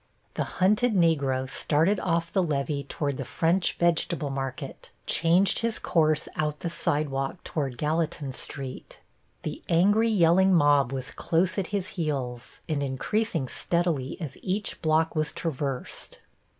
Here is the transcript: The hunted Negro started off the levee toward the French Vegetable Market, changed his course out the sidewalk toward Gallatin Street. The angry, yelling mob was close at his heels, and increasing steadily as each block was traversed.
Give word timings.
The 0.33 0.43
hunted 0.57 0.95
Negro 0.95 1.47
started 1.47 1.99
off 1.99 2.33
the 2.33 2.41
levee 2.41 2.85
toward 2.85 3.17
the 3.17 3.23
French 3.23 3.73
Vegetable 3.77 4.31
Market, 4.31 4.89
changed 5.05 5.59
his 5.59 5.77
course 5.77 6.27
out 6.35 6.61
the 6.61 6.71
sidewalk 6.71 7.43
toward 7.43 7.77
Gallatin 7.77 8.33
Street. 8.33 8.99
The 9.43 9.61
angry, 9.69 10.09
yelling 10.09 10.55
mob 10.55 10.91
was 10.91 11.11
close 11.11 11.59
at 11.59 11.67
his 11.67 11.89
heels, 11.89 12.61
and 12.67 12.81
increasing 12.81 13.47
steadily 13.47 14.19
as 14.19 14.37
each 14.41 14.81
block 14.81 15.15
was 15.15 15.31
traversed. 15.31 16.19